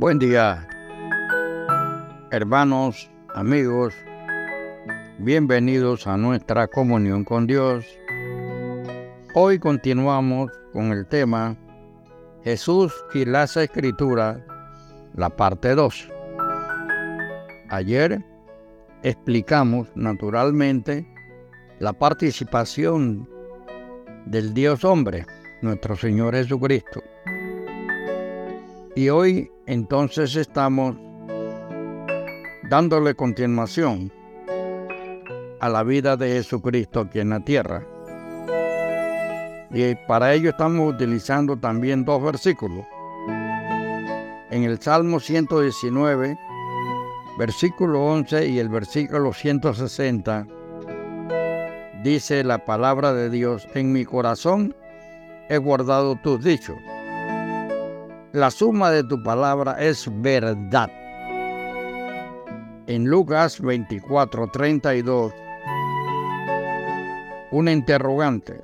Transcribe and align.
Buen 0.00 0.18
día, 0.18 0.66
hermanos, 2.30 3.10
amigos, 3.34 3.92
bienvenidos 5.18 6.06
a 6.06 6.16
nuestra 6.16 6.68
comunión 6.68 7.22
con 7.22 7.46
Dios. 7.46 7.84
Hoy 9.34 9.58
continuamos 9.58 10.50
con 10.72 10.92
el 10.92 11.06
tema 11.06 11.54
Jesús 12.44 12.94
y 13.12 13.26
las 13.26 13.58
Escrituras, 13.58 14.38
la 15.16 15.28
parte 15.28 15.74
2. 15.74 16.08
Ayer 17.68 18.24
explicamos 19.02 19.88
naturalmente 19.94 21.06
la 21.78 21.92
participación 21.92 23.28
del 24.24 24.54
Dios 24.54 24.82
hombre, 24.82 25.26
nuestro 25.60 25.94
Señor 25.94 26.34
Jesucristo. 26.34 27.02
Y 28.96 29.10
hoy 29.10 29.50
entonces 29.70 30.34
estamos 30.34 30.96
dándole 32.68 33.14
continuación 33.14 34.12
a 35.60 35.68
la 35.68 35.84
vida 35.84 36.16
de 36.16 36.32
Jesucristo 36.32 37.02
aquí 37.02 37.20
en 37.20 37.30
la 37.30 37.38
tierra. 37.44 37.86
Y 39.70 39.94
para 40.08 40.34
ello 40.34 40.50
estamos 40.50 40.92
utilizando 40.92 41.56
también 41.56 42.04
dos 42.04 42.20
versículos. 42.20 42.84
En 44.50 44.64
el 44.64 44.80
Salmo 44.80 45.20
119, 45.20 46.36
versículo 47.38 48.06
11 48.06 48.48
y 48.48 48.58
el 48.58 48.68
versículo 48.68 49.32
160, 49.32 50.48
dice 52.02 52.42
la 52.42 52.64
palabra 52.64 53.12
de 53.12 53.30
Dios, 53.30 53.68
en 53.74 53.92
mi 53.92 54.04
corazón 54.04 54.74
he 55.48 55.58
guardado 55.58 56.16
tus 56.16 56.42
dichos. 56.42 56.76
La 58.32 58.48
suma 58.52 58.92
de 58.92 59.02
tu 59.02 59.20
palabra 59.20 59.74
es 59.80 60.08
verdad. 60.22 60.88
En 62.86 63.06
Lucas 63.06 63.60
24, 63.60 64.48
32, 64.52 65.32
una 67.50 67.72
interrogante. 67.72 68.60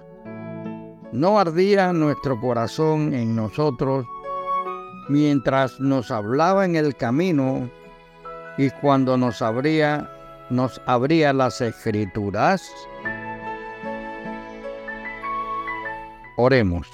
¿No 1.10 1.40
ardía 1.40 1.92
nuestro 1.92 2.40
corazón 2.40 3.12
en 3.12 3.34
nosotros 3.34 4.06
mientras 5.08 5.80
nos 5.80 6.12
hablaba 6.12 6.64
en 6.64 6.76
el 6.76 6.94
camino 6.94 7.68
y 8.58 8.70
cuando 8.70 9.16
nos 9.16 9.42
abría, 9.42 10.08
nos 10.48 10.80
abría 10.86 11.32
las 11.32 11.60
escrituras? 11.60 12.70
Oremos. 16.36 16.86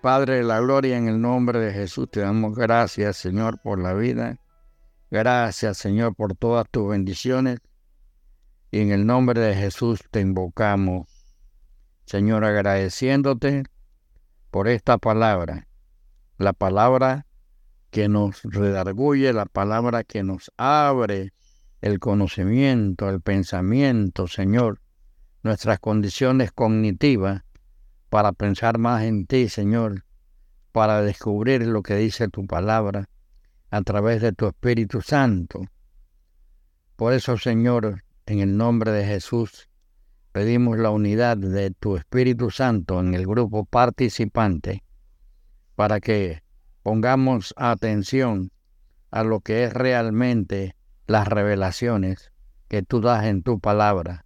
Padre 0.00 0.36
de 0.36 0.42
la 0.44 0.60
gloria, 0.60 0.96
en 0.96 1.08
el 1.08 1.20
nombre 1.20 1.58
de 1.58 1.72
Jesús 1.74 2.10
te 2.10 2.20
damos 2.20 2.54
gracias, 2.54 3.18
Señor, 3.18 3.60
por 3.60 3.78
la 3.78 3.92
vida. 3.92 4.38
Gracias, 5.10 5.76
Señor, 5.76 6.14
por 6.14 6.34
todas 6.34 6.66
tus 6.70 6.88
bendiciones. 6.88 7.58
Y 8.70 8.80
en 8.80 8.92
el 8.92 9.04
nombre 9.04 9.38
de 9.40 9.54
Jesús 9.54 10.00
te 10.10 10.20
invocamos, 10.20 11.06
Señor, 12.06 12.44
agradeciéndote 12.44 13.64
por 14.50 14.68
esta 14.68 14.96
palabra, 14.96 15.68
la 16.38 16.54
palabra 16.54 17.26
que 17.90 18.08
nos 18.08 18.40
redarguye, 18.44 19.34
la 19.34 19.44
palabra 19.44 20.02
que 20.04 20.22
nos 20.22 20.50
abre 20.56 21.34
el 21.82 21.98
conocimiento, 21.98 23.10
el 23.10 23.20
pensamiento, 23.20 24.28
Señor, 24.28 24.80
nuestras 25.42 25.78
condiciones 25.78 26.52
cognitivas 26.52 27.42
para 28.10 28.32
pensar 28.32 28.78
más 28.78 29.04
en 29.04 29.24
ti, 29.24 29.48
Señor, 29.48 30.04
para 30.72 31.00
descubrir 31.00 31.66
lo 31.66 31.82
que 31.82 31.94
dice 31.94 32.28
tu 32.28 32.46
palabra 32.46 33.08
a 33.70 33.82
través 33.82 34.20
de 34.20 34.32
tu 34.32 34.48
Espíritu 34.48 35.00
Santo. 35.00 35.62
Por 36.96 37.12
eso, 37.12 37.38
Señor, 37.38 38.02
en 38.26 38.40
el 38.40 38.56
nombre 38.56 38.90
de 38.90 39.06
Jesús, 39.06 39.68
pedimos 40.32 40.76
la 40.78 40.90
unidad 40.90 41.36
de 41.36 41.70
tu 41.70 41.96
Espíritu 41.96 42.50
Santo 42.50 43.00
en 43.00 43.14
el 43.14 43.26
grupo 43.26 43.64
participante 43.64 44.82
para 45.76 46.00
que 46.00 46.42
pongamos 46.82 47.54
atención 47.56 48.50
a 49.12 49.22
lo 49.22 49.40
que 49.40 49.64
es 49.64 49.72
realmente 49.72 50.74
las 51.06 51.28
revelaciones 51.28 52.32
que 52.68 52.82
tú 52.82 53.00
das 53.00 53.24
en 53.24 53.42
tu 53.42 53.60
palabra, 53.60 54.24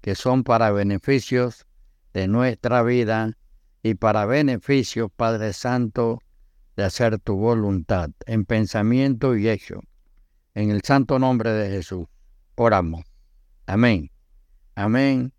que 0.00 0.14
son 0.14 0.44
para 0.44 0.70
beneficios 0.70 1.66
de 2.14 2.28
nuestra 2.28 2.82
vida 2.82 3.36
y 3.82 3.94
para 3.94 4.24
beneficio, 4.24 5.08
Padre 5.10 5.52
Santo, 5.52 6.20
de 6.76 6.84
hacer 6.84 7.18
tu 7.18 7.36
voluntad 7.36 8.10
en 8.26 8.46
pensamiento 8.46 9.36
y 9.36 9.48
hecho. 9.48 9.80
En 10.54 10.70
el 10.70 10.82
santo 10.82 11.18
nombre 11.18 11.50
de 11.50 11.68
Jesús, 11.68 12.06
oramos. 12.54 13.04
Amén. 13.66 14.10
Amén 14.76 15.32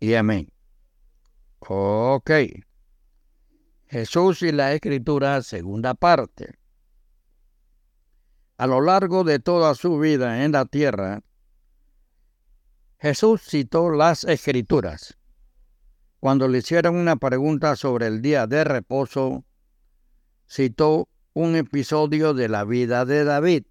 y 0.00 0.14
amén. 0.14 0.52
Ok. 1.60 2.30
Jesús 3.86 4.42
y 4.42 4.50
la 4.50 4.72
Escritura, 4.74 5.40
segunda 5.42 5.94
parte. 5.94 6.58
A 8.58 8.66
lo 8.66 8.80
largo 8.80 9.22
de 9.22 9.38
toda 9.38 9.74
su 9.74 9.98
vida 9.98 10.44
en 10.44 10.52
la 10.52 10.64
tierra, 10.64 11.22
Jesús 12.98 13.42
citó 13.42 13.90
las 13.90 14.24
Escrituras 14.24 15.16
cuando 16.26 16.48
le 16.48 16.58
hicieron 16.58 16.96
una 16.96 17.14
pregunta 17.14 17.76
sobre 17.76 18.08
el 18.08 18.20
día 18.20 18.48
de 18.48 18.64
reposo, 18.64 19.44
citó 20.50 21.08
un 21.34 21.54
episodio 21.54 22.34
de 22.34 22.48
la 22.48 22.64
vida 22.64 23.04
de 23.04 23.22
David. 23.22 23.66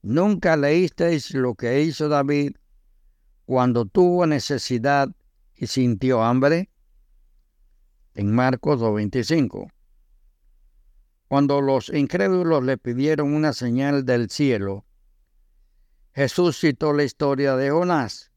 ¿Nunca 0.00 0.56
leísteis 0.56 1.34
lo 1.34 1.54
que 1.54 1.82
hizo 1.82 2.08
David 2.08 2.56
cuando 3.44 3.84
tuvo 3.84 4.26
necesidad 4.26 5.10
y 5.54 5.66
sintió 5.66 6.22
hambre? 6.22 6.70
En 8.14 8.34
Marcos 8.34 8.80
2.25. 8.80 9.70
Cuando 11.28 11.60
los 11.60 11.90
incrédulos 11.90 12.64
le 12.64 12.78
pidieron 12.78 13.34
una 13.34 13.52
señal 13.52 14.06
del 14.06 14.30
cielo, 14.30 14.86
Jesús 16.14 16.58
citó 16.58 16.94
la 16.94 17.04
historia 17.04 17.54
de 17.56 17.68
Jonás 17.70 18.32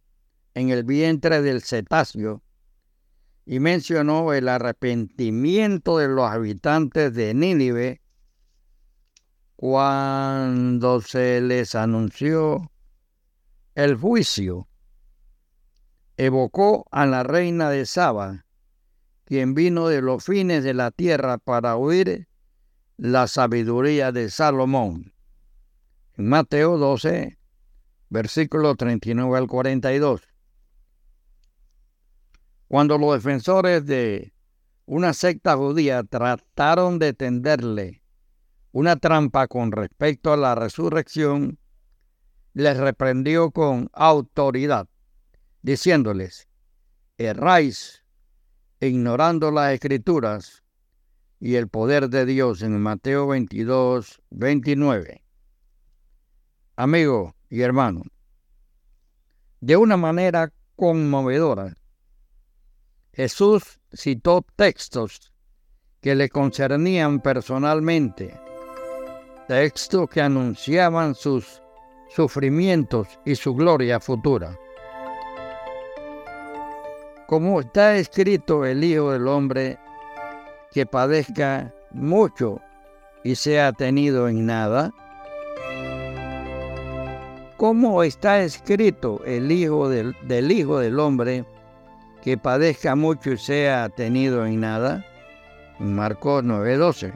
en 0.56 0.72
el 0.72 0.84
vientre 0.84 1.42
del 1.42 1.62
cetáceo 1.62 2.42
y 3.46 3.60
mencionó 3.60 4.34
el 4.34 4.50
arrepentimiento 4.50 6.00
de 6.00 6.08
los 6.08 6.30
habitantes 6.30 7.14
de 7.14 7.34
Nínive 7.34 8.02
cuando 9.56 11.02
se 11.02 11.42
les 11.42 11.76
anunció 11.76 12.72
el 13.76 13.96
juicio. 13.96 14.68
Evocó 16.18 16.86
a 16.92 17.06
la 17.06 17.24
reina 17.24 17.70
de 17.70 17.86
Saba, 17.86 18.46
quien 19.26 19.54
vino 19.54 19.88
de 19.88 20.02
los 20.02 20.24
fines 20.24 20.64
de 20.64 20.74
la 20.74 20.92
tierra 20.92 21.38
para 21.38 21.76
oír 21.76 22.28
la 22.98 23.28
sabiduría 23.28 24.12
de 24.12 24.30
Salomón. 24.30 25.14
En 26.18 26.30
Mateo 26.30 26.78
12, 26.78 27.38
versículo 28.10 28.76
39 28.76 29.38
al 29.38 29.48
42. 29.48 30.22
Cuando 32.68 32.98
los 32.98 33.14
defensores 33.14 33.86
de 33.86 34.34
una 34.86 35.14
secta 35.14 35.56
judía 35.56 36.04
trataron 36.04 37.00
de 37.00 37.14
tenderle 37.14 38.02
una 38.72 38.98
trampa 38.98 39.48
con 39.48 39.72
respecto 39.72 40.34
a 40.34 40.38
la 40.38 40.54
resurrección, 40.56 41.58
les 42.54 42.78
reprendió 42.78 43.52
con 43.52 43.90
autoridad, 43.94 44.88
diciéndoles, 45.62 46.48
erráis 47.18 48.04
ignorando 48.80 49.52
las 49.52 49.74
escrituras 49.74 50.64
y 51.40 51.56
el 51.56 51.68
poder 51.68 52.10
de 52.10 52.26
Dios 52.26 52.62
en 52.62 52.80
Mateo 52.82 53.28
22, 53.28 54.22
29. 54.32 55.24
Amigo 56.76 57.36
y 57.50 57.62
hermano, 57.62 58.04
de 59.62 59.78
una 59.78 59.96
manera 59.96 60.52
conmovedora, 60.76 61.76
Jesús 63.16 63.80
citó 63.94 64.46
textos 64.58 65.32
que 66.02 66.16
le 66.16 66.28
concernían 66.28 67.22
personalmente, 67.22 68.38
textos 69.48 70.10
que 70.10 70.22
anunciaban 70.22 71.16
sus 71.16 71.62
sufrimientos 72.10 73.08
y 73.24 73.36
su 73.36 73.56
gloria 73.56 74.02
futura. 74.02 74.60
Como 77.26 77.62
está 77.62 77.96
escrito 77.96 78.66
el 78.66 78.84
Hijo 78.84 79.14
del 79.14 79.30
Hombre, 79.30 79.80
que 80.72 80.86
padezca 80.86 81.74
mucho 81.92 82.60
y 83.24 83.36
sea 83.36 83.72
tenido 83.72 84.28
en 84.28 84.46
nada. 84.46 84.94
Como 87.56 88.04
está 88.04 88.42
escrito 88.42 89.22
el 89.26 89.50
Hijo 89.54 89.88
del, 89.88 90.18
del 90.28 90.52
Hijo 90.52 90.80
del 90.80 91.00
Hombre, 91.00 91.46
que 92.26 92.40
padezca 92.40 92.96
mucho 92.96 93.34
y 93.34 93.38
sea 93.38 93.88
tenido 93.88 94.48
en 94.48 94.62
nada. 94.62 95.06
Marcos 95.78 96.44
9:12. 96.44 97.14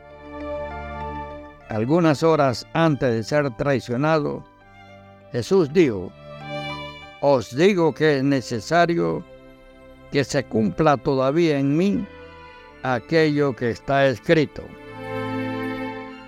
algunas 1.68 2.22
horas 2.22 2.68
antes 2.74 3.12
de 3.16 3.24
ser 3.24 3.50
traicionado, 3.58 4.44
Jesús 5.32 5.74
dijo, 5.74 6.12
os 7.22 7.56
digo 7.56 7.92
que 7.92 8.18
es 8.18 8.24
necesario 8.24 9.26
que 10.12 10.24
se 10.24 10.44
cumpla 10.44 10.96
todavía 10.98 11.58
en 11.58 11.76
mí 11.76 12.08
aquello 12.84 13.56
que 13.56 13.72
está 13.72 14.06
escrito. 14.06 14.64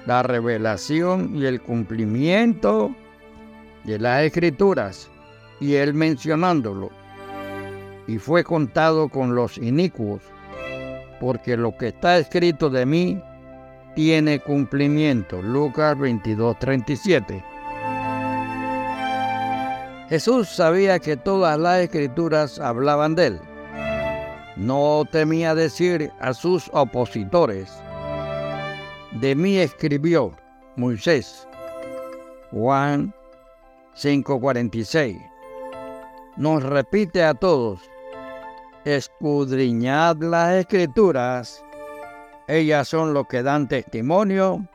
La 0.07 0.23
revelación 0.23 1.35
y 1.35 1.45
el 1.45 1.61
cumplimiento 1.61 2.95
de 3.83 3.99
las 3.99 4.23
escrituras, 4.23 5.07
y 5.59 5.75
él 5.75 5.93
mencionándolo, 5.93 7.00
y 8.11 8.17
fue 8.17 8.43
contado 8.43 9.07
con 9.07 9.35
los 9.35 9.57
inicuos, 9.57 10.21
porque 11.21 11.55
lo 11.55 11.77
que 11.77 11.87
está 11.89 12.17
escrito 12.17 12.69
de 12.69 12.85
mí 12.85 13.23
tiene 13.95 14.41
cumplimiento. 14.41 15.41
Lucas 15.41 15.97
22, 15.97 16.59
37. 16.59 17.41
Jesús 20.09 20.49
sabía 20.49 20.99
que 20.99 21.15
todas 21.15 21.57
las 21.57 21.79
escrituras 21.79 22.59
hablaban 22.59 23.15
de 23.15 23.27
él. 23.27 23.39
No 24.57 25.05
temía 25.09 25.55
decir 25.55 26.11
a 26.19 26.33
sus 26.33 26.69
opositores, 26.73 27.71
de 29.21 29.35
mí 29.35 29.57
escribió 29.57 30.35
Moisés. 30.75 31.47
Juan 32.51 33.13
5:46. 33.95 35.17
Nos 36.37 36.63
repite 36.63 37.23
a 37.25 37.33
todos, 37.33 37.90
escudriñad 38.85 40.17
las 40.17 40.55
escrituras, 40.55 41.63
ellas 42.47 42.87
son 42.87 43.13
lo 43.13 43.25
que 43.25 43.43
dan 43.43 43.67
testimonio 43.67 44.67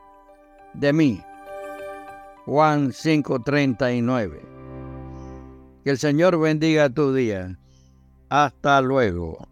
de 0.73 0.93
mí. 0.93 1.23
Juan 2.45 2.91
5:39. 2.91 4.41
Que 5.83 5.89
el 5.89 5.97
Señor 5.97 6.39
bendiga 6.39 6.89
tu 6.89 7.13
día. 7.13 7.57
Hasta 8.29 8.81
luego. 8.81 9.46